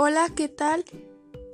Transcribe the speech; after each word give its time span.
Hola, 0.00 0.28
¿qué 0.32 0.46
tal? 0.46 0.84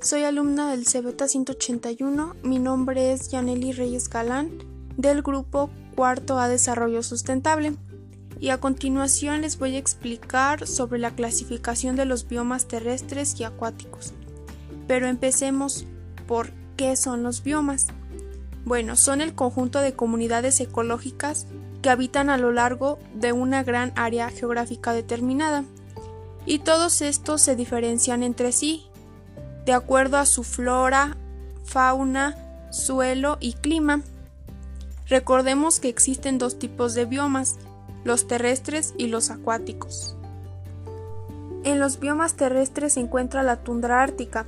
Soy 0.03 0.25
alumna 0.25 0.71
del 0.71 0.85
CBT 0.85 1.29
181. 1.29 2.37
Mi 2.43 2.59
nombre 2.59 3.11
es 3.11 3.31
Yaneli 3.31 3.73
Reyes 3.73 4.11
Galán, 4.11 4.51
del 4.99 5.23
grupo 5.23 5.71
Cuarto 5.97 6.39
A 6.39 6.47
Desarrollo 6.47 7.03
Sustentable. 7.03 7.75
Y 8.39 8.51
a 8.51 8.61
continuación 8.61 9.41
les 9.41 9.59
voy 9.59 9.77
a 9.77 9.79
explicar 9.79 10.67
sobre 10.67 10.99
la 10.99 11.13
clasificación 11.13 11.97
de 11.97 12.05
los 12.05 12.29
biomas 12.29 12.69
terrestres 12.69 13.41
y 13.41 13.45
acuáticos. 13.45 14.13
Pero 14.87 15.07
empecemos 15.07 15.87
por 16.29 16.51
qué 16.77 16.97
son 16.97 17.23
los 17.23 17.43
biomas. 17.43 17.87
Bueno, 18.67 18.97
son 18.97 19.23
el 19.23 19.35
conjunto 19.35 19.81
de 19.81 19.95
comunidades 19.95 20.61
ecológicas 20.61 21.47
que 21.81 21.89
habitan 21.89 22.29
a 22.29 22.37
lo 22.37 22.53
largo 22.53 22.99
de 23.15 23.33
una 23.33 23.65
gran 23.65 23.95
área 23.97 24.29
geográfica 24.29 24.93
determinada 24.93 25.65
y 26.47 26.59
todos 26.59 27.01
estos 27.03 27.41
se 27.41 27.57
diferencian 27.57 28.23
entre 28.23 28.53
sí, 28.53 28.87
de 29.65 29.73
acuerdo 29.73 30.19
a 30.19 30.27
su 30.27 30.45
flora, 30.45 31.17
fauna, 31.65 32.37
suelo 32.71 33.39
y 33.41 33.55
clima. 33.55 34.03
Recordemos 35.09 35.81
que 35.81 35.89
existen 35.89 36.39
dos 36.39 36.59
tipos 36.59 36.95
de 36.95 37.07
biomas, 37.07 37.57
los 38.05 38.27
terrestres 38.27 38.95
y 38.99 39.07
los 39.07 39.31
acuáticos. 39.31 40.17
En 41.65 41.81
los 41.81 41.99
biomas 41.99 42.35
terrestres 42.35 42.95
se 42.95 43.01
encuentra 43.01 43.43
la 43.43 43.57
tundra 43.57 44.03
ártica. 44.03 44.45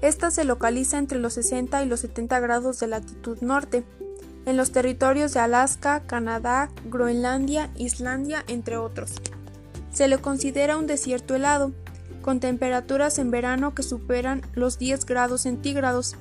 Esta 0.00 0.30
se 0.30 0.44
localiza 0.44 0.96
entre 0.96 1.18
los 1.18 1.34
60 1.34 1.82
y 1.82 1.88
los 1.88 2.00
70 2.00 2.40
grados 2.40 2.80
de 2.80 2.86
latitud 2.86 3.38
norte, 3.42 3.84
en 4.46 4.56
los 4.56 4.72
territorios 4.72 5.34
de 5.34 5.40
Alaska, 5.40 6.00
Canadá, 6.06 6.70
Groenlandia, 6.86 7.70
Islandia, 7.76 8.44
entre 8.46 8.78
otros. 8.78 9.12
Se 9.98 10.06
le 10.06 10.18
considera 10.18 10.76
un 10.76 10.86
desierto 10.86 11.34
helado, 11.34 11.72
con 12.22 12.38
temperaturas 12.38 13.18
en 13.18 13.32
verano 13.32 13.74
que 13.74 13.82
superan 13.82 14.42
los 14.54 14.78
10 14.78 15.04
grados 15.06 15.40
centígrados 15.40 16.14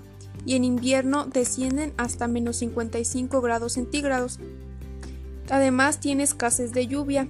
y 0.47 0.55
en 0.55 0.63
invierno 0.63 1.25
descienden 1.25 1.93
hasta 1.95 2.27
menos 2.27 2.55
55 2.55 3.39
grados 3.39 3.73
centígrados. 3.73 4.39
Además 5.51 5.99
tiene 5.99 6.23
escasez 6.23 6.71
de 6.71 6.87
lluvia 6.87 7.27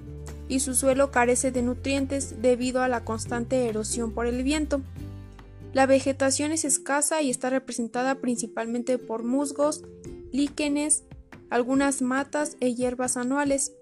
y 0.48 0.62
su 0.62 0.74
suelo 0.74 1.12
carece 1.12 1.52
de 1.52 1.64
nutrientes 1.64 2.42
debido 2.42 2.82
a 2.82 2.88
la 2.88 3.04
constante 3.04 3.68
erosión 3.68 4.14
por 4.14 4.26
el 4.26 4.42
viento. 4.42 4.80
La 5.74 5.86
vegetación 5.86 6.54
es 6.54 6.64
escasa 6.64 7.22
y 7.22 7.30
está 7.30 7.50
representada 7.50 8.16
principalmente 8.22 8.98
por 8.98 9.26
musgos, 9.26 9.84
líquenes, 10.32 11.04
algunas 11.50 12.02
matas 12.02 12.56
e 12.62 12.74
hierbas 12.74 13.18
anuales 13.18 13.74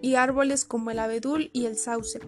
y 0.00 0.14
árboles 0.14 0.64
como 0.64 0.90
el 0.90 0.98
abedul 0.98 1.50
y 1.52 1.66
el 1.66 1.76
sauce. 1.76 2.20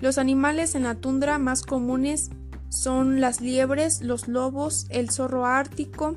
Los 0.00 0.18
animales 0.18 0.74
en 0.74 0.82
la 0.82 0.94
tundra 0.94 1.38
más 1.38 1.62
comunes 1.62 2.30
son 2.68 3.20
las 3.20 3.40
liebres, 3.40 4.02
los 4.02 4.28
lobos, 4.28 4.86
el 4.90 5.10
zorro 5.10 5.46
ártico, 5.46 6.16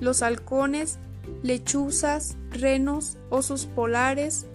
los 0.00 0.22
halcones, 0.22 0.98
lechuzas, 1.42 2.36
renos, 2.50 3.16
osos 3.30 3.66
polares, 3.66 4.46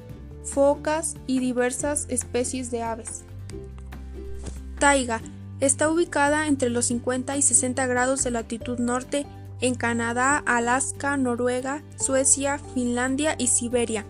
focas 0.43 1.15
y 1.27 1.39
diversas 1.39 2.05
especies 2.09 2.71
de 2.71 2.83
aves. 2.83 3.23
Taiga 4.79 5.21
está 5.59 5.89
ubicada 5.89 6.47
entre 6.47 6.69
los 6.69 6.85
50 6.85 7.37
y 7.37 7.41
60 7.41 7.85
grados 7.87 8.23
de 8.23 8.31
latitud 8.31 8.79
norte 8.79 9.25
en 9.61 9.75
Canadá, 9.75 10.37
Alaska, 10.37 11.17
Noruega, 11.17 11.83
Suecia, 11.97 12.59
Finlandia 12.73 13.35
y 13.37 13.47
Siberia. 13.47 14.05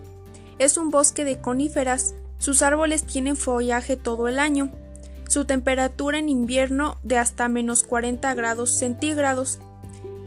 Es 0.60 0.76
un 0.76 0.90
bosque 0.90 1.24
de 1.24 1.40
coníferas. 1.40 2.14
Sus 2.36 2.60
árboles 2.60 3.04
tienen 3.04 3.36
follaje 3.36 3.96
todo 3.96 4.28
el 4.28 4.38
año. 4.38 4.70
Su 5.26 5.46
temperatura 5.46 6.18
en 6.18 6.28
invierno 6.28 6.98
de 7.02 7.16
hasta 7.16 7.48
menos 7.48 7.82
40 7.82 8.34
grados 8.34 8.70
centígrados. 8.70 9.58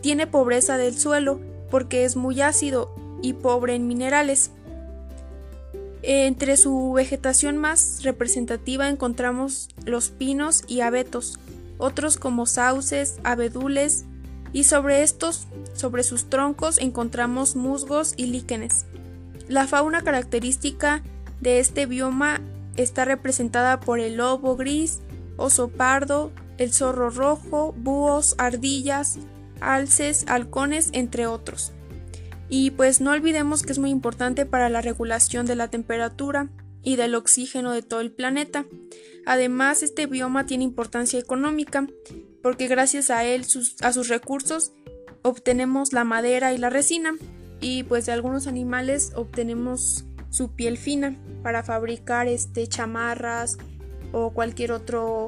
Tiene 0.01 0.25
pobreza 0.25 0.77
del 0.77 0.97
suelo 0.97 1.39
porque 1.69 2.03
es 2.03 2.16
muy 2.16 2.41
ácido 2.41 2.95
y 3.22 3.33
pobre 3.33 3.75
en 3.75 3.85
minerales. 3.85 4.49
Entre 6.01 6.57
su 6.57 6.93
vegetación 6.93 7.57
más 7.57 8.01
representativa 8.01 8.89
encontramos 8.89 9.69
los 9.85 10.09
pinos 10.09 10.63
y 10.67 10.81
abetos, 10.81 11.38
otros 11.77 12.17
como 12.17 12.47
sauces, 12.47 13.19
abedules, 13.23 14.05
y 14.51 14.63
sobre 14.63 15.03
estos, 15.03 15.45
sobre 15.73 16.01
sus 16.01 16.25
troncos, 16.29 16.79
encontramos 16.79 17.55
musgos 17.55 18.16
y 18.17 18.25
líquenes. 18.25 18.85
La 19.47 19.67
fauna 19.67 20.03
característica 20.03 21.03
de 21.41 21.59
este 21.59 21.85
bioma 21.85 22.41
está 22.77 23.05
representada 23.05 23.79
por 23.79 23.99
el 23.99 24.17
lobo 24.17 24.55
gris, 24.55 25.01
oso 25.37 25.69
pardo, 25.69 26.31
el 26.57 26.71
zorro 26.71 27.09
rojo, 27.09 27.73
búhos, 27.77 28.35
ardillas, 28.37 29.17
alces, 29.59 30.25
halcones, 30.27 30.89
entre 30.93 31.27
otros. 31.27 31.73
Y 32.49 32.71
pues 32.71 33.01
no 33.01 33.11
olvidemos 33.11 33.63
que 33.63 33.71
es 33.71 33.79
muy 33.79 33.89
importante 33.89 34.45
para 34.45 34.69
la 34.69 34.81
regulación 34.81 35.45
de 35.45 35.55
la 35.55 35.69
temperatura 35.69 36.49
y 36.83 36.95
del 36.95 37.15
oxígeno 37.15 37.71
de 37.71 37.81
todo 37.81 38.01
el 38.01 38.11
planeta. 38.11 38.65
Además, 39.25 39.83
este 39.83 40.05
bioma 40.05 40.45
tiene 40.45 40.63
importancia 40.63 41.19
económica 41.19 41.87
porque 42.41 42.67
gracias 42.67 43.09
a 43.09 43.23
él, 43.23 43.45
a 43.81 43.93
sus 43.93 44.07
recursos, 44.09 44.73
obtenemos 45.21 45.93
la 45.93 46.03
madera 46.03 46.53
y 46.53 46.57
la 46.57 46.69
resina 46.69 47.15
y 47.63 47.84
pues 47.84 48.06
de 48.06 48.12
algunos 48.12 48.46
animales 48.46 49.13
obtenemos 49.16 50.03
su 50.29 50.51
piel 50.51 50.78
fina 50.78 51.16
para 51.44 51.63
fabricar 51.63 52.28
este 52.28 52.68
chamarras 52.68 53.57
o 54.12 54.31
cualquier 54.31 54.74
otro 54.74 55.28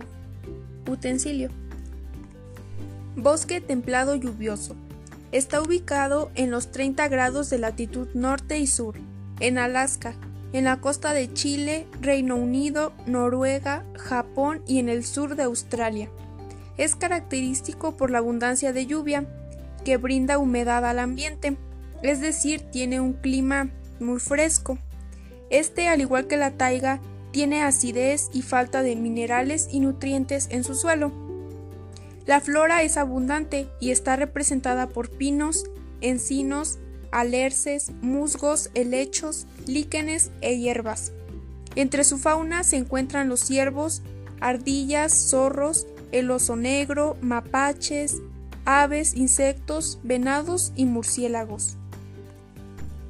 utensilio. 0.86 1.50
Bosque 3.16 3.62
templado 3.62 4.16
lluvioso. 4.16 4.76
Está 5.32 5.62
ubicado 5.62 6.30
en 6.36 6.52
los 6.52 6.72
30 6.72 7.08
grados 7.08 7.50
de 7.50 7.58
latitud 7.58 8.10
norte 8.14 8.60
y 8.60 8.68
sur, 8.68 8.96
en 9.40 9.58
Alaska, 9.58 10.14
en 10.52 10.66
la 10.66 10.82
costa 10.82 11.14
de 11.14 11.32
Chile, 11.32 11.88
Reino 12.02 12.36
Unido, 12.36 12.92
Noruega, 13.06 13.86
Japón 13.96 14.62
y 14.68 14.80
en 14.80 14.90
el 14.90 15.06
sur 15.06 15.38
de 15.38 15.44
Australia. 15.44 16.10
Es 16.78 16.96
característico 16.96 17.96
por 17.96 18.12
la 18.12 18.18
abundancia 18.18 18.74
de 18.74 18.86
lluvia, 18.86 19.26
que 19.86 19.96
brinda 19.96 20.38
humedad 20.38 20.86
al 20.86 21.00
ambiente, 21.00 21.58
es 22.02 22.22
decir, 22.22 22.62
tiene 22.72 23.00
un 23.00 23.14
clima 23.14 23.70
muy 24.00 24.20
fresco. 24.20 24.78
Este, 25.50 25.88
al 25.88 26.02
igual 26.02 26.28
que 26.28 26.38
la 26.38 26.52
taiga, 26.52 27.00
tiene 27.32 27.64
acidez 27.64 28.30
y 28.34 28.42
falta 28.42 28.82
de 28.82 28.96
minerales 28.96 29.68
y 29.72 29.80
nutrientes 29.80 30.48
en 30.52 30.64
su 30.64 30.76
suelo. 30.76 31.12
La 32.26 32.40
flora 32.40 32.82
es 32.82 32.98
abundante 32.98 33.68
y 33.80 33.92
está 33.92 34.16
representada 34.16 34.88
por 34.88 35.10
pinos, 35.10 35.66
encinos, 36.02 36.80
alerces, 37.12 37.92
musgos, 38.02 38.72
helechos, 38.74 39.48
líquenes 39.68 40.32
e 40.42 40.58
hierbas. 40.58 41.12
Entre 41.76 42.04
su 42.04 42.18
fauna 42.18 42.64
se 42.64 42.78
encuentran 42.78 43.30
los 43.30 43.42
ciervos, 43.42 44.02
ardillas, 44.40 45.14
zorros, 45.14 45.88
el 46.12 46.32
oso 46.32 46.56
negro, 46.56 47.18
mapaches, 47.22 48.22
aves, 48.64 49.14
insectos, 49.16 50.00
venados 50.04 50.72
y 50.76 50.86
murciélagos. 50.86 51.78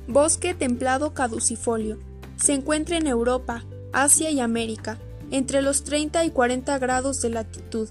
Bosque 0.08 0.54
templado 0.54 1.14
caducifolio. 1.14 1.98
Se 2.38 2.54
encuentra 2.54 2.98
en 2.98 3.08
Europa, 3.08 3.66
Asia 3.92 4.30
y 4.30 4.40
América, 4.40 5.00
entre 5.32 5.62
los 5.62 5.84
30 5.84 6.26
y 6.26 6.30
40 6.30 6.78
grados 6.78 7.22
de 7.22 7.30
latitud. 7.30 7.90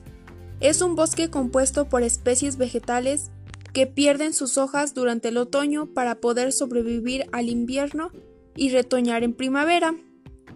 Es 0.61 0.81
un 0.81 0.95
bosque 0.95 1.31
compuesto 1.31 1.89
por 1.89 2.03
especies 2.03 2.57
vegetales 2.57 3.31
que 3.73 3.87
pierden 3.89 4.33
sus 4.33 4.57
hojas 4.57 4.95
durante 4.95 5.29
el 5.29 5.37
otoño 5.37 5.87
para 5.87 6.15
poder 6.17 6.53
sobrevivir 6.53 7.27
al 7.33 7.49
invierno 7.49 8.11
y 8.55 8.71
retoñar 8.71 9.25
en 9.25 9.35
primavera. 9.35 9.95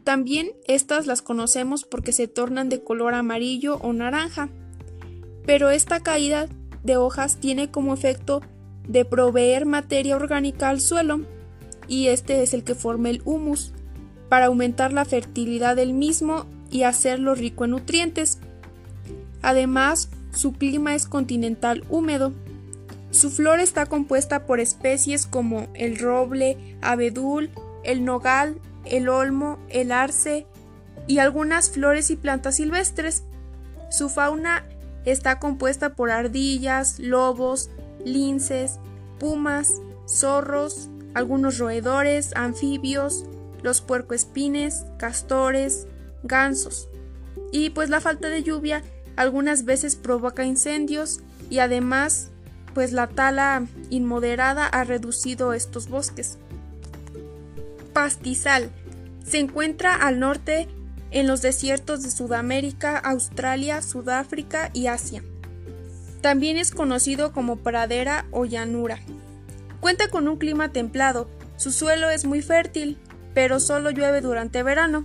También 0.04 0.52
estas 0.66 1.06
las 1.06 1.20
conocemos 1.20 1.84
porque 1.84 2.12
se 2.12 2.28
tornan 2.28 2.68
de 2.68 2.82
color 2.84 3.14
amarillo 3.14 3.76
o 3.78 3.92
naranja. 3.92 4.48
Pero 5.44 5.70
esta 5.70 6.00
caída 6.00 6.48
de 6.84 6.96
hojas 6.96 7.38
tiene 7.38 7.70
como 7.70 7.92
efecto 7.92 8.40
de 8.86 9.04
proveer 9.04 9.66
materia 9.66 10.16
orgánica 10.16 10.68
al 10.68 10.80
suelo, 10.80 11.20
y 11.88 12.08
este 12.08 12.42
es 12.42 12.54
el 12.54 12.62
que 12.62 12.74
forma 12.74 13.10
el 13.10 13.22
humus, 13.24 13.72
para 14.28 14.46
aumentar 14.46 14.92
la 14.92 15.04
fertilidad 15.04 15.74
del 15.74 15.94
mismo 15.94 16.46
y 16.70 16.82
hacerlo 16.82 17.34
rico 17.34 17.64
en 17.64 17.72
nutrientes. 17.72 18.38
Además, 19.42 20.10
su 20.32 20.52
clima 20.52 20.94
es 20.94 21.06
continental 21.06 21.84
húmedo. 21.88 22.32
Su 23.10 23.30
flora 23.30 23.62
está 23.62 23.86
compuesta 23.86 24.44
por 24.44 24.60
especies 24.60 25.26
como 25.26 25.68
el 25.74 25.98
roble, 25.98 26.58
abedul, 26.82 27.50
el 27.84 28.04
nogal, 28.04 28.60
el 28.84 29.08
olmo, 29.08 29.58
el 29.70 29.92
arce 29.92 30.46
y 31.06 31.18
algunas 31.18 31.70
flores 31.70 32.10
y 32.10 32.16
plantas 32.16 32.56
silvestres. 32.56 33.24
Su 33.90 34.10
fauna 34.10 34.64
está 35.06 35.38
compuesta 35.38 35.94
por 35.94 36.10
ardillas, 36.10 36.98
lobos, 36.98 37.70
linces, 38.04 38.78
pumas, 39.18 39.80
zorros, 40.06 40.90
algunos 41.18 41.58
roedores, 41.58 42.34
anfibios, 42.34 43.24
los 43.62 43.80
puercoespines, 43.80 44.86
castores, 44.98 45.86
gansos. 46.22 46.88
Y 47.52 47.70
pues 47.70 47.90
la 47.90 48.00
falta 48.00 48.28
de 48.28 48.42
lluvia 48.42 48.82
algunas 49.16 49.64
veces 49.64 49.96
provoca 49.96 50.44
incendios 50.44 51.20
y 51.50 51.58
además 51.58 52.30
pues 52.72 52.92
la 52.92 53.08
tala 53.08 53.66
inmoderada 53.90 54.66
ha 54.66 54.84
reducido 54.84 55.52
estos 55.52 55.88
bosques. 55.88 56.38
Pastizal 57.92 58.70
se 59.26 59.38
encuentra 59.38 59.94
al 59.94 60.20
norte 60.20 60.68
en 61.10 61.26
los 61.26 61.42
desiertos 61.42 62.02
de 62.02 62.10
Sudamérica, 62.10 62.96
Australia, 62.96 63.82
Sudáfrica 63.82 64.70
y 64.72 64.86
Asia. 64.86 65.22
También 66.20 66.56
es 66.56 66.70
conocido 66.70 67.32
como 67.32 67.56
pradera 67.56 68.26
o 68.30 68.44
llanura. 68.44 69.00
Cuenta 69.80 70.08
con 70.08 70.28
un 70.28 70.38
clima 70.38 70.72
templado, 70.72 71.28
su 71.56 71.72
suelo 71.72 72.10
es 72.10 72.24
muy 72.24 72.42
fértil, 72.42 72.98
pero 73.34 73.60
solo 73.60 73.90
llueve 73.90 74.20
durante 74.20 74.62
verano. 74.62 75.04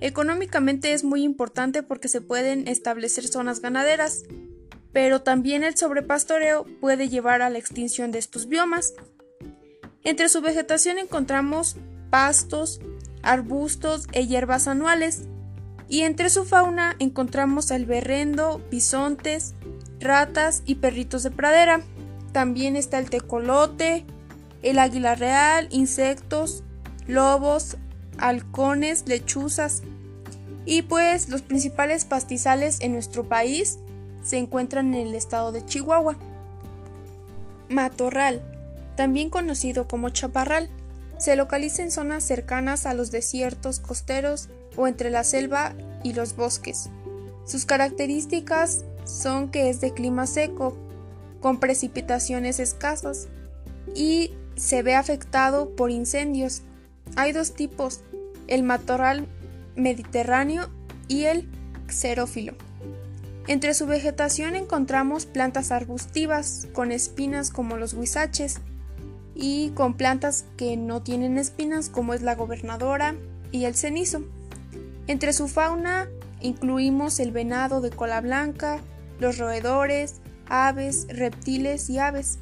Económicamente 0.00 0.92
es 0.92 1.04
muy 1.04 1.22
importante 1.22 1.82
porque 1.82 2.08
se 2.08 2.20
pueden 2.20 2.68
establecer 2.68 3.26
zonas 3.26 3.60
ganaderas, 3.60 4.24
pero 4.92 5.22
también 5.22 5.64
el 5.64 5.76
sobrepastoreo 5.76 6.66
puede 6.80 7.08
llevar 7.08 7.42
a 7.42 7.50
la 7.50 7.58
extinción 7.58 8.12
de 8.12 8.18
estos 8.18 8.48
biomas. 8.48 8.94
Entre 10.04 10.28
su 10.28 10.40
vegetación 10.40 10.98
encontramos 10.98 11.76
pastos, 12.10 12.80
arbustos 13.22 14.06
e 14.12 14.26
hierbas 14.26 14.68
anuales, 14.68 15.22
y 15.88 16.02
entre 16.02 16.30
su 16.30 16.44
fauna 16.44 16.96
encontramos 16.98 17.70
el 17.70 17.86
berrendo, 17.86 18.60
bisontes, 18.70 19.54
ratas 20.00 20.62
y 20.66 20.76
perritos 20.76 21.22
de 21.22 21.30
pradera. 21.30 21.82
También 22.36 22.76
está 22.76 22.98
el 22.98 23.08
tecolote, 23.08 24.04
el 24.60 24.78
águila 24.78 25.14
real, 25.14 25.68
insectos, 25.70 26.64
lobos, 27.06 27.78
halcones, 28.18 29.04
lechuzas. 29.08 29.82
Y 30.66 30.82
pues 30.82 31.30
los 31.30 31.40
principales 31.40 32.04
pastizales 32.04 32.82
en 32.82 32.92
nuestro 32.92 33.26
país 33.26 33.78
se 34.22 34.36
encuentran 34.36 34.92
en 34.92 35.06
el 35.06 35.14
estado 35.14 35.50
de 35.50 35.64
Chihuahua. 35.64 36.18
Matorral, 37.70 38.42
también 38.96 39.30
conocido 39.30 39.88
como 39.88 40.10
chaparral, 40.10 40.68
se 41.16 41.36
localiza 41.36 41.84
en 41.84 41.90
zonas 41.90 42.22
cercanas 42.22 42.84
a 42.84 42.92
los 42.92 43.10
desiertos 43.10 43.80
costeros 43.80 44.50
o 44.76 44.86
entre 44.86 45.08
la 45.08 45.24
selva 45.24 45.72
y 46.02 46.12
los 46.12 46.36
bosques. 46.36 46.90
Sus 47.46 47.64
características 47.64 48.84
son 49.06 49.50
que 49.50 49.70
es 49.70 49.80
de 49.80 49.94
clima 49.94 50.26
seco, 50.26 50.76
con 51.46 51.60
precipitaciones 51.60 52.58
escasas 52.58 53.28
y 53.94 54.32
se 54.56 54.82
ve 54.82 54.96
afectado 54.96 55.76
por 55.76 55.92
incendios. 55.92 56.62
Hay 57.14 57.30
dos 57.30 57.54
tipos, 57.54 58.00
el 58.48 58.64
matorral 58.64 59.28
mediterráneo 59.76 60.68
y 61.06 61.26
el 61.26 61.48
xerófilo. 61.86 62.54
Entre 63.46 63.74
su 63.74 63.86
vegetación 63.86 64.56
encontramos 64.56 65.24
plantas 65.24 65.70
arbustivas 65.70 66.66
con 66.72 66.90
espinas 66.90 67.50
como 67.50 67.76
los 67.76 67.94
huizaches 67.94 68.56
y 69.36 69.70
con 69.76 69.94
plantas 69.94 70.46
que 70.56 70.76
no 70.76 71.00
tienen 71.00 71.38
espinas 71.38 71.90
como 71.90 72.12
es 72.12 72.22
la 72.22 72.34
gobernadora 72.34 73.14
y 73.52 73.66
el 73.66 73.76
cenizo. 73.76 74.22
Entre 75.06 75.32
su 75.32 75.46
fauna 75.46 76.08
incluimos 76.40 77.20
el 77.20 77.30
venado 77.30 77.80
de 77.80 77.90
cola 77.90 78.20
blanca, 78.20 78.80
los 79.20 79.38
roedores, 79.38 80.16
aves, 80.48 81.06
reptiles 81.08 81.90
y 81.90 81.98
aves. 81.98 82.38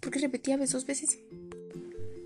¿Por 0.00 0.10
qué 0.10 0.18
repetí 0.18 0.52
aves 0.52 0.72
dos 0.72 0.86
veces? 0.86 1.18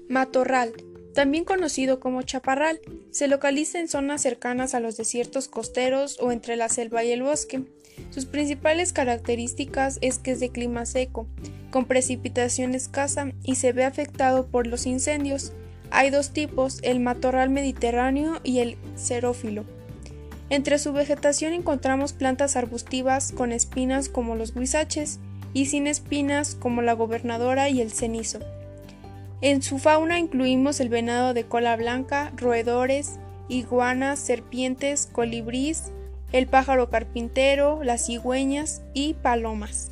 Matorral, 0.09 0.73
también 1.15 1.45
conocido 1.45 2.01
como 2.01 2.23
chaparral, 2.23 2.81
se 3.11 3.29
localiza 3.29 3.79
en 3.79 3.89
zonas 3.89 4.21
cercanas 4.21 4.75
a 4.75 4.81
los 4.81 4.97
desiertos 4.97 5.49
costeros 5.49 6.19
o 6.21 6.33
entre 6.33 6.57
la 6.57 6.69
selva 6.69 7.05
y 7.05 7.13
el 7.13 7.23
bosque. 7.23 7.63
Sus 8.11 8.27
principales 8.27 8.93
características 8.93 9.99
es 10.01 10.19
que 10.19 10.33
es 10.33 10.41
de 10.41 10.51
clima 10.51 10.87
seco, 10.87 11.29
con 11.71 11.85
precipitación 11.85 12.75
escasa 12.75 13.33
y 13.45 13.55
se 13.55 13.73
ve 13.73 13.85
afectado 13.85 14.47
por 14.49 14.67
los 14.67 14.87
incendios. 14.87 15.53
Hay 15.91 16.11
dos 16.11 16.33
tipos, 16.33 16.81
el 16.83 16.99
matorral 16.99 17.51
mediterráneo 17.51 18.41
y 18.43 18.59
el 18.59 18.77
xerófilo. 18.97 19.65
Entre 20.51 20.79
su 20.79 20.93
vegetación 20.93 21.53
encontramos 21.53 22.13
plantas 22.13 22.57
arbustivas 22.57 23.33
con 23.33 23.53
espinas 23.53 24.09
como 24.09 24.37
los 24.37 24.55
guisaches 24.55 25.19
y 25.53 25.67
sin 25.67 25.87
espinas 25.87 26.55
como 26.55 26.83
la 26.83 26.93
gobernadora 26.93 27.69
y 27.71 27.81
el 27.81 27.93
cenizo. 27.93 28.41
En 29.41 29.63
su 29.63 29.79
fauna 29.79 30.19
incluimos 30.19 30.81
el 30.81 30.89
venado 30.89 31.35
de 31.35 31.45
cola 31.45 31.77
blanca, 31.77 32.33
roedores, 32.37 33.19
iguanas, 33.49 34.19
serpientes, 34.19 35.09
colibrís, 35.11 35.93
el 36.33 36.47
pájaro 36.47 36.91
carpintero, 36.91 37.83
las 37.85 38.07
cigüeñas 38.07 38.83
y 38.93 39.15
palomas. 39.15 39.91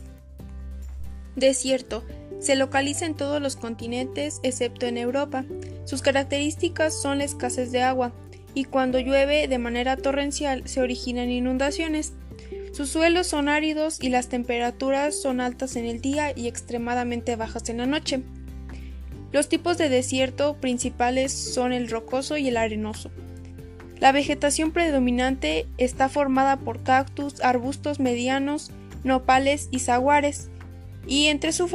Desierto. 1.37 2.03
Se 2.41 2.57
localiza 2.57 3.07
en 3.07 3.15
todos 3.15 3.41
los 3.41 3.55
continentes 3.55 4.41
excepto 4.43 4.87
en 4.87 4.99
Europa. 4.99 5.45
Sus 5.85 6.03
características 6.03 7.01
son 7.01 7.19
la 7.19 7.25
escasez 7.25 7.71
de 7.71 7.83
agua, 7.83 8.13
y 8.55 8.65
cuando 8.65 8.99
llueve 8.99 9.49
de 9.49 9.59
manera 9.59 9.97
torrencial 9.97 10.67
se 10.67 10.81
originan 10.81 11.31
inundaciones. 11.31 12.13
Sus 12.73 12.89
suelos 12.89 13.27
son 13.27 13.49
áridos 13.49 13.99
y 14.01 14.09
las 14.09 14.29
temperaturas 14.29 15.21
son 15.21 15.41
altas 15.41 15.77
en 15.77 15.85
el 15.85 16.01
día 16.01 16.33
y 16.37 16.49
extremadamente 16.49 17.37
bajas 17.37 17.69
en 17.69 17.79
la 17.79 17.87
noche. 17.87 18.23
Los 19.31 19.49
tipos 19.49 19.79
de 19.79 19.89
desierto 19.89 20.57
principales 20.57 21.33
son 21.33 21.73
el 21.73 21.89
rocoso 21.89 22.37
y 22.37 22.49
el 22.49 22.57
arenoso. 22.57 23.11
La 23.99 24.13
vegetación 24.13 24.73
predominante 24.73 25.67
está 25.79 26.09
formada 26.09 26.57
por 26.59 26.83
cactus, 26.83 27.41
arbustos 27.41 28.01
medianos, 28.01 28.71
nopales 29.05 29.69
y 29.71 29.79
zaguares, 29.79 30.51
y 31.07 31.27
entre 31.27 31.53
su 31.53 31.69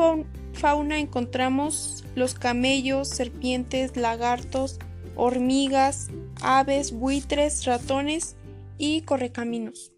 fauna 0.53 0.99
encontramos 0.99 2.03
los 2.15 2.35
camellos, 2.35 3.07
serpientes, 3.07 3.95
lagartos, 3.95 4.79
hormigas, 5.15 6.09
aves, 6.41 6.91
buitres, 6.91 7.65
ratones 7.65 8.35
y 8.77 9.01
correcaminos. 9.01 9.91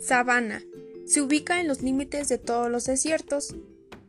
Sabana. 0.00 0.62
Se 1.06 1.22
ubica 1.22 1.60
en 1.60 1.68
los 1.68 1.82
límites 1.82 2.28
de 2.28 2.38
todos 2.38 2.70
los 2.70 2.84
desiertos. 2.84 3.54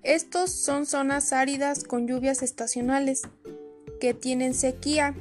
Estos 0.03 0.51
son 0.51 0.85
zonas 0.85 1.33
áridas 1.33 1.83
con 1.83 2.07
lluvias 2.07 2.43
estacionales, 2.43 3.21
que 3.99 4.13
tienen 4.13 4.53
sequía. 4.53 5.15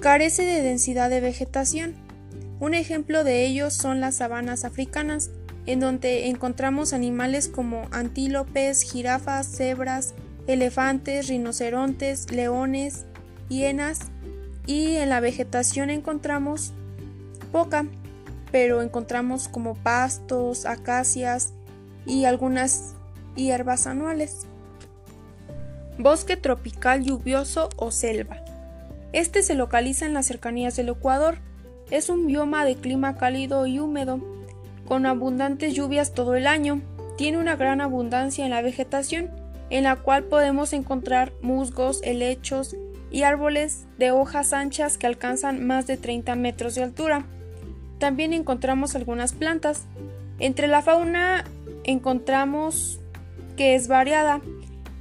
Carece 0.00 0.42
de 0.42 0.62
densidad 0.62 1.10
de 1.10 1.20
vegetación. 1.20 1.94
Un 2.60 2.74
ejemplo 2.74 3.24
de 3.24 3.46
ellos 3.46 3.74
son 3.74 4.00
las 4.00 4.16
sabanas 4.16 4.64
africanas, 4.64 5.30
en 5.66 5.80
donde 5.80 6.28
encontramos 6.28 6.92
animales 6.92 7.48
como 7.48 7.88
antílopes, 7.90 8.82
jirafas, 8.82 9.46
cebras, 9.46 10.14
elefantes, 10.46 11.28
rinocerontes, 11.28 12.30
leones, 12.30 13.06
hienas 13.48 14.10
y 14.66 14.96
en 14.96 15.08
la 15.08 15.20
vegetación 15.20 15.90
encontramos 15.90 16.72
poca, 17.52 17.86
pero 18.50 18.82
encontramos 18.82 19.48
como 19.48 19.74
pastos, 19.74 20.66
acacias 20.66 21.52
y 22.06 22.24
algunas 22.24 22.94
hierbas 23.36 23.86
anuales. 23.86 24.46
Bosque 25.98 26.36
tropical 26.36 27.04
lluvioso 27.04 27.68
o 27.76 27.90
selva. 27.90 28.38
Este 29.12 29.42
se 29.42 29.54
localiza 29.54 30.06
en 30.06 30.14
las 30.14 30.26
cercanías 30.26 30.76
del 30.76 30.88
Ecuador. 30.88 31.38
Es 31.90 32.08
un 32.08 32.26
bioma 32.26 32.64
de 32.64 32.74
clima 32.74 33.16
cálido 33.16 33.66
y 33.66 33.78
húmedo, 33.78 34.20
con 34.86 35.06
abundantes 35.06 35.74
lluvias 35.74 36.12
todo 36.12 36.34
el 36.34 36.46
año. 36.46 36.80
Tiene 37.16 37.38
una 37.38 37.54
gran 37.54 37.80
abundancia 37.80 38.44
en 38.44 38.50
la 38.50 38.62
vegetación, 38.62 39.30
en 39.70 39.84
la 39.84 39.96
cual 39.96 40.24
podemos 40.24 40.72
encontrar 40.72 41.32
musgos, 41.42 42.00
helechos, 42.02 42.74
y 43.14 43.22
árboles 43.22 43.86
de 43.96 44.10
hojas 44.10 44.52
anchas 44.52 44.98
que 44.98 45.06
alcanzan 45.06 45.64
más 45.64 45.86
de 45.86 45.96
30 45.96 46.34
metros 46.34 46.74
de 46.74 46.82
altura. 46.82 47.24
También 48.00 48.32
encontramos 48.32 48.96
algunas 48.96 49.32
plantas. 49.32 49.84
Entre 50.40 50.66
la 50.66 50.82
fauna 50.82 51.44
encontramos 51.84 52.98
que 53.56 53.76
es 53.76 53.86
variada 53.86 54.40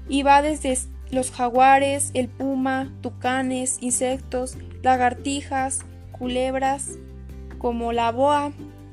y 0.08 0.22
va 0.22 0.44
desde 0.44 0.78
los 1.10 1.32
jaguares, 1.32 2.12
el 2.14 2.30
puma, 2.30 2.94
tucanes, 3.02 3.80
insectos, 3.82 4.58
lagartijas, 4.84 5.80
culebras, 6.12 7.00
como 7.58 7.94
la 7.94 8.12
boa, 8.12 8.52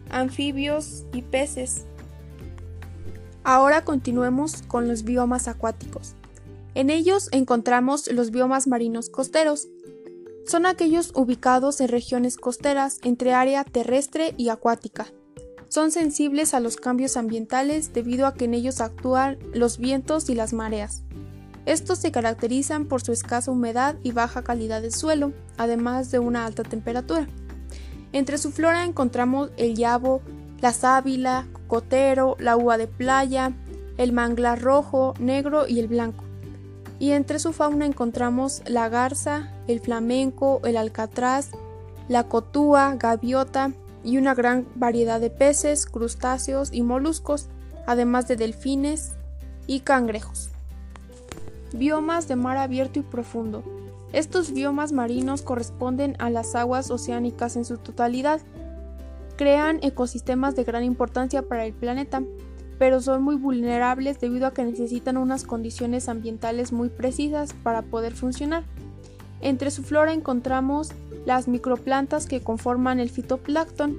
anfibios 0.09 1.05
y 1.13 1.21
peces. 1.21 1.85
Ahora 3.45 3.85
continuemos 3.85 4.63
con 4.63 4.89
los 4.89 5.05
biomas 5.05 5.47
acuáticos. 5.47 6.15
En 6.75 6.91
ellos 6.91 7.29
encontramos 7.33 8.11
los 8.13 8.31
biomas 8.31 8.67
marinos 8.67 9.11
costeros. 9.11 9.69
Son 10.47 10.67
aquellos 10.67 11.13
ubicados 11.15 11.81
en 11.81 11.89
regiones 11.89 12.37
costeras 12.37 12.99
entre 13.03 13.33
área 13.33 13.65
terrestre 13.65 14.35
y 14.37 14.49
acuática. 14.49 15.07
Son 15.69 15.91
sensibles 15.91 16.55
a 16.55 16.61
los 16.61 16.77
cambios 16.77 17.17
ambientales 17.17 17.93
debido 17.93 18.27
a 18.27 18.35
que 18.35 18.47
en 18.47 18.55
ellos 18.55 18.81
actúan 18.81 19.39
los 19.53 19.79
vientos 19.79 20.29
y 20.29 20.35
las 20.35 20.53
mareas. 20.53 21.03
Estos 21.67 21.99
se 21.99 22.11
caracterizan 22.11 22.87
por 22.87 23.03
su 23.03 23.13
escasa 23.13 23.51
humedad 23.51 23.97
y 24.03 24.13
baja 24.13 24.43
calidad 24.43 24.83
del 24.83 24.93
suelo, 24.93 25.33
además 25.59 26.11
de 26.11 26.19
una 26.19 26.47
alta 26.47 26.63
temperatura. 26.63 27.29
Entre 28.13 28.39
su 28.39 28.51
flora 28.51 28.85
encontramos 28.85 29.51
el 29.57 29.77
yabo, 29.77 30.23
la 30.61 30.73
sábila, 30.73 31.47
cocotero, 31.53 32.37
la 32.41 32.57
uva 32.57 32.77
de 32.77 32.89
playa, 32.89 33.53
el 33.99 34.13
manglar 34.13 34.61
rojo, 34.61 35.15
negro 35.21 35.69
y 35.69 35.79
el 35.79 35.87
blanco. 35.87 36.25
Y 37.01 37.13
entre 37.13 37.39
su 37.39 37.53
fauna 37.55 37.87
encontramos 37.87 38.63
la 38.67 38.89
garza, 38.91 39.51
el 39.67 39.81
flamenco, 39.81 40.61
el 40.65 40.77
alcatraz, 40.77 41.49
la 42.09 42.25
cotúa, 42.25 42.95
gaviota 42.97 43.73
y 44.05 44.19
una 44.19 44.35
gran 44.35 44.67
variedad 44.75 45.19
de 45.19 45.31
peces, 45.31 45.87
crustáceos 45.87 46.69
y 46.73 46.83
moluscos, 46.83 47.49
además 47.87 48.29
de 48.29 48.37
delfines 48.37 49.13
y 49.67 49.81
cangrejos. 49.81 50.51
Biomas 51.73 52.29
de 52.29 52.37
mar 52.37 52.59
abierto 52.59 52.99
y 52.99 53.03
profundo. 53.03 53.65
Estos 54.13 54.53
biomas 54.53 54.93
marinos 54.93 55.41
corresponden 55.41 56.17
a 56.19 56.29
las 56.29 56.55
aguas 56.55 56.91
oceánicas 56.91 57.57
en 57.57 57.65
su 57.65 57.79
totalidad. 57.79 58.43
Crean 59.37 59.79
ecosistemas 59.83 60.55
de 60.55 60.65
gran 60.65 60.85
importancia 60.85 61.43
para 61.43 61.65
el 61.65 61.73
planeta, 61.73 62.23
pero 62.81 63.03
son 63.03 63.23
muy 63.23 63.37
vulnerables 63.37 64.21
debido 64.21 64.47
a 64.47 64.55
que 64.55 64.65
necesitan 64.65 65.19
unas 65.19 65.45
condiciones 65.45 66.09
ambientales 66.09 66.73
muy 66.73 66.89
precisas 66.89 67.53
para 67.53 67.83
poder 67.83 68.15
funcionar. 68.15 68.65
Entre 69.43 69.71
su 69.71 69.83
flora 69.83 70.15
encontramos 70.15 70.93
las 71.27 71.47
microplantas 71.47 72.25
que 72.25 72.41
conforman 72.41 72.99
el 72.99 73.11
fitoplancton 73.11 73.99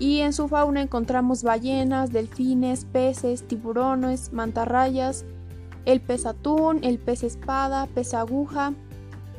y 0.00 0.22
en 0.22 0.32
su 0.32 0.48
fauna 0.48 0.82
encontramos 0.82 1.44
ballenas, 1.44 2.12
delfines, 2.12 2.84
peces, 2.84 3.46
tiburones, 3.46 4.32
mantarrayas, 4.32 5.24
el 5.84 6.00
pez 6.00 6.26
atún, 6.26 6.80
el 6.82 6.98
pez 6.98 7.22
espada, 7.22 7.86
pez 7.94 8.12
aguja 8.12 8.72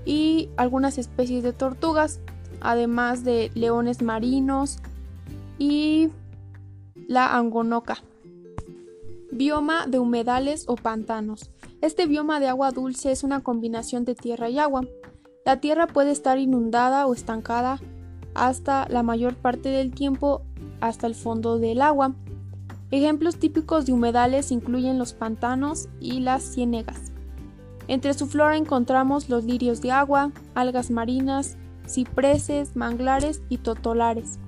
y 0.05 0.47
algunas 0.55 0.97
especies 0.97 1.43
de 1.43 1.51
tortugas, 1.51 2.21
además 2.61 3.25
de 3.25 3.51
leones 3.53 4.01
marinos 4.01 4.79
y 5.59 6.09
la 7.09 7.35
angonoca. 7.35 7.97
Bioma 9.31 9.87
de 9.87 9.99
humedales 9.99 10.63
o 10.67 10.75
pantanos. 10.75 11.51
Este 11.81 12.05
bioma 12.07 12.39
de 12.39 12.47
agua 12.47 12.71
dulce 12.71 13.11
es 13.11 13.23
una 13.23 13.41
combinación 13.41 14.05
de 14.05 14.15
tierra 14.15 14.49
y 14.49 14.57
agua. 14.57 14.85
La 15.45 15.59
tierra 15.59 15.87
puede 15.87 16.11
estar 16.11 16.39
inundada 16.39 17.05
o 17.05 17.13
estancada 17.13 17.79
hasta 18.35 18.87
la 18.89 19.03
mayor 19.03 19.35
parte 19.35 19.69
del 19.69 19.91
tiempo 19.93 20.43
hasta 20.79 21.07
el 21.07 21.15
fondo 21.15 21.59
del 21.59 21.81
agua. 21.81 22.15
Ejemplos 22.89 23.37
típicos 23.37 23.85
de 23.85 23.91
humedales 23.91 24.51
incluyen 24.51 24.97
los 24.97 25.13
pantanos 25.13 25.89
y 25.99 26.21
las 26.21 26.43
ciénegas. 26.43 27.11
Entre 27.89 28.13
su 28.13 28.27
flora 28.27 28.55
encontramos 28.55 29.29
los 29.29 29.43
lirios 29.43 29.81
de 29.81 29.91
agua, 29.91 30.31
algas 30.55 30.89
marinas, 30.89 31.57
cipreses, 31.85 32.77
manglares 32.77 33.41
y 33.49 33.57
totolares. 33.57 34.39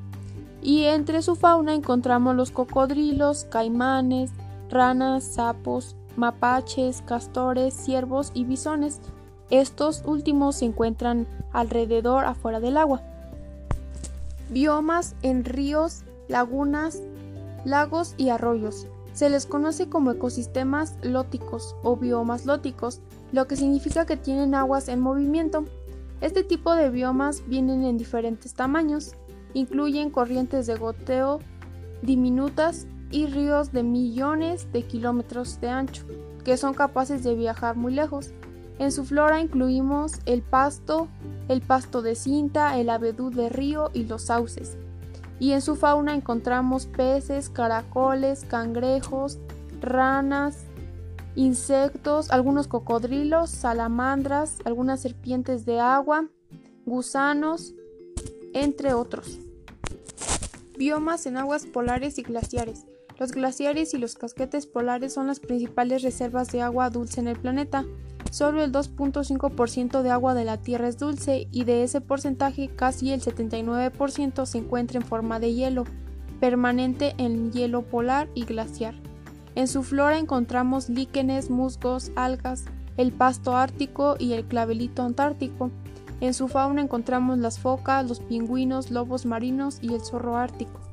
Y 0.61 0.83
entre 0.83 1.21
su 1.21 1.35
fauna 1.35 1.73
encontramos 1.73 2.35
los 2.35 2.51
cocodrilos, 2.51 3.45
caimanes, 3.45 4.31
ranas, 4.69 5.23
sapos, 5.23 5.95
mapaches, 6.15 7.01
castores, 7.01 7.73
ciervos 7.73 8.31
y 8.33 8.45
bisones. 8.45 8.99
Estos 9.49 10.03
últimos 10.05 10.57
se 10.57 10.65
encuentran 10.65 11.27
alrededor 11.51 12.25
afuera 12.25 12.59
del 12.59 12.77
agua. 12.77 13.01
Biomas 14.49 15.15
en 15.21 15.45
ríos, 15.45 16.03
lagunas, 16.27 17.01
lagos 17.65 18.13
y 18.17 18.29
arroyos. 18.29 18.87
Se 19.13 19.29
les 19.29 19.45
conoce 19.45 19.89
como 19.89 20.11
ecosistemas 20.11 20.95
lóticos 21.01 21.75
o 21.83 21.97
biomas 21.97 22.45
lóticos, 22.45 23.01
lo 23.31 23.47
que 23.47 23.55
significa 23.55 24.05
que 24.05 24.17
tienen 24.17 24.55
aguas 24.55 24.87
en 24.87 24.99
movimiento. 24.99 25.65
Este 26.21 26.43
tipo 26.43 26.73
de 26.73 26.89
biomas 26.89 27.43
vienen 27.47 27.83
en 27.83 27.97
diferentes 27.97 28.53
tamaños, 28.53 29.13
incluyen 29.53 30.09
corrientes 30.09 30.67
de 30.67 30.75
goteo 30.75 31.39
diminutas 32.01 32.87
y 33.11 33.27
ríos 33.27 33.71
de 33.71 33.83
millones 33.83 34.71
de 34.71 34.83
kilómetros 34.83 35.59
de 35.61 35.69
ancho, 35.69 36.05
que 36.43 36.57
son 36.57 36.73
capaces 36.73 37.23
de 37.23 37.35
viajar 37.35 37.75
muy 37.75 37.93
lejos. 37.93 38.33
En 38.77 38.91
su 38.91 39.03
flora 39.03 39.41
incluimos 39.41 40.13
el 40.25 40.41
pasto, 40.41 41.07
el 41.47 41.61
pasto 41.61 42.01
de 42.01 42.15
cinta, 42.15 42.77
el 42.77 42.89
abedú 42.89 43.29
de 43.29 43.49
río 43.49 43.89
y 43.93 44.05
los 44.05 44.23
sauces 44.23 44.77
y 45.39 45.53
en 45.53 45.61
su 45.61 45.75
fauna 45.75 46.13
encontramos 46.13 46.85
peces, 46.85 47.49
caracoles, 47.49 48.43
cangrejos, 48.45 49.39
ranas, 49.79 50.65
insectos, 51.35 52.29
algunos 52.31 52.67
cocodrilos, 52.67 53.49
salamandras, 53.49 54.57
algunas 54.65 55.01
serpientes 55.01 55.65
de 55.65 55.79
agua, 55.79 56.27
gusanos, 56.85 57.73
entre 58.53 58.93
otros. 58.93 59.39
Biomas 60.77 61.25
en 61.25 61.37
aguas 61.37 61.65
polares 61.65 62.19
y 62.19 62.23
glaciares. 62.23 62.85
Los 63.19 63.33
glaciares 63.33 63.93
y 63.93 63.97
los 63.97 64.15
casquetes 64.15 64.65
polares 64.65 65.13
son 65.13 65.27
las 65.27 65.41
principales 65.41 66.03
reservas 66.03 66.47
de 66.53 66.61
agua 66.61 66.89
dulce 66.89 67.19
en 67.19 67.27
el 67.27 67.37
planeta. 67.37 67.83
Solo 68.31 68.63
el 68.63 68.71
2.5% 68.71 70.01
de 70.01 70.09
agua 70.09 70.33
de 70.33 70.45
la 70.45 70.55
Tierra 70.55 70.87
es 70.87 70.97
dulce 70.97 71.49
y 71.51 71.65
de 71.65 71.83
ese 71.83 71.99
porcentaje 71.99 72.69
casi 72.73 73.11
el 73.11 73.21
79% 73.21 74.45
se 74.45 74.57
encuentra 74.57 75.01
en 75.01 75.05
forma 75.05 75.41
de 75.41 75.53
hielo, 75.53 75.83
permanente 76.39 77.13
en 77.17 77.51
hielo 77.51 77.81
polar 77.81 78.29
y 78.35 78.45
glaciar. 78.45 78.95
En 79.55 79.67
su 79.67 79.83
flora 79.83 80.17
encontramos 80.17 80.87
líquenes, 80.87 81.49
musgos, 81.49 82.13
algas, 82.15 82.63
el 82.95 83.11
pasto 83.11 83.57
ártico 83.57 84.15
y 84.17 84.31
el 84.31 84.45
clavelito 84.45 85.03
antártico. 85.03 85.71
En 86.21 86.33
su 86.33 86.47
fauna 86.47 86.81
encontramos 86.81 87.37
las 87.37 87.59
focas, 87.59 88.07
los 88.07 88.21
pingüinos, 88.21 88.91
lobos 88.91 89.25
marinos 89.25 89.79
y 89.81 89.93
el 89.93 90.01
zorro 90.01 90.37
ártico. 90.37 90.88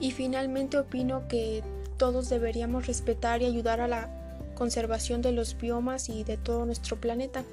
Y 0.00 0.12
finalmente 0.12 0.78
opino 0.78 1.26
que 1.28 1.62
todos 1.96 2.28
deberíamos 2.28 2.86
respetar 2.86 3.42
y 3.42 3.46
ayudar 3.46 3.80
a 3.80 3.88
la 3.88 4.08
conservación 4.54 5.22
de 5.22 5.32
los 5.32 5.56
biomas 5.56 6.08
y 6.08 6.24
de 6.24 6.36
todo 6.36 6.66
nuestro 6.66 6.96
planeta, 6.96 7.44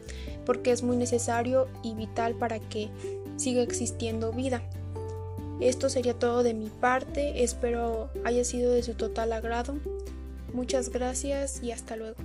porque 0.46 0.72
es 0.72 0.82
muy 0.82 0.98
necesario 0.98 1.68
y 1.84 1.94
vital 1.94 2.36
para 2.36 2.60
que 2.60 2.90
siga 3.38 3.62
existiendo 3.62 4.32
vida. 4.32 4.62
Esto 5.60 5.90
sería 5.90 6.14
todo 6.14 6.44
de 6.44 6.54
mi 6.54 6.70
parte, 6.70 7.44
espero 7.44 8.10
haya 8.26 8.44
sido 8.44 8.72
de 8.72 8.84
su 8.84 8.96
total 8.96 9.32
agrado. 9.34 9.76
Muchas 10.54 10.90
gracias 10.90 11.62
y 11.64 11.72
hasta 11.72 11.96
luego. 11.96 12.25